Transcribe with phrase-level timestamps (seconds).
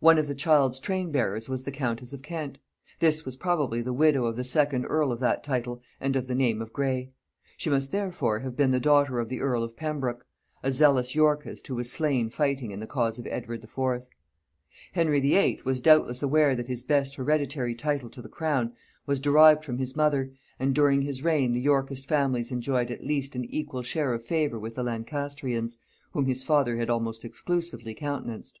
[0.00, 2.56] One of the child's train bearers was the countess of Kent.
[3.00, 6.34] This was probably the widow of the second earl of that title and of the
[6.34, 7.10] name of Grey:
[7.58, 10.26] she must therefore have been the daughter of the earl of Pembroke,
[10.62, 14.08] a zealous Yorkist who was slain fighting in the cause of Edward IV.
[14.92, 15.60] Henry VIII.
[15.66, 18.72] was doubtless aware that his best hereditary title to the crown
[19.04, 23.36] was derived from his mother, and during his reign the Yorkist families enjoyed at least
[23.36, 25.76] an equal share of favor with the Lancastrians,
[26.12, 28.58] whom his father had almost exclusively countenanced.